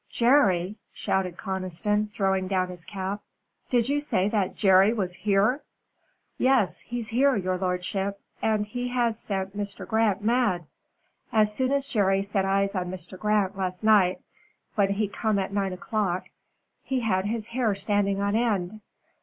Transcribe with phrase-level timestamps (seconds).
[0.09, 3.21] "Jerry!" shouted Conniston, throwing down his cap.
[3.69, 5.61] "Did you say that Jerry was here?"
[6.39, 6.79] "Yes.
[6.79, 9.87] He's here, your lordship, and he has sent Mr.
[9.87, 10.65] Grant mad.
[11.31, 13.15] As soon as Jerry set eyes on Mr.
[13.19, 14.19] Grant last night,
[14.73, 16.25] when he come at nine o'clock,
[16.81, 18.81] he had his hair standing on end.